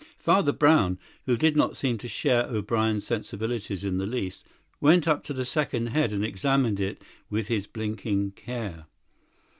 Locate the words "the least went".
3.99-5.07